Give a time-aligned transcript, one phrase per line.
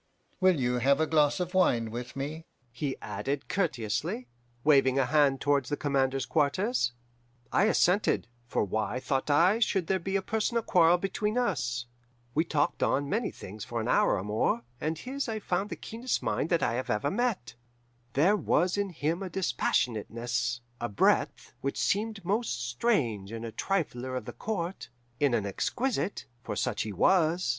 [0.39, 4.27] Will you have a glass of wine with me?' he added courteously,
[4.63, 6.93] waving a hand towards the commander's quarters.
[7.51, 11.85] "I assented, for why, thought I, should there be a personal quarrel between us?
[12.33, 15.75] We talked on many things for an hour or more, and his I found the
[15.75, 17.53] keenest mind that ever I have met.
[18.13, 24.15] There was in him a dispassionateness, a breadth, which seemed most strange in a trifler
[24.17, 24.89] of the Court,
[25.19, 27.47] in an exquisite for such he was.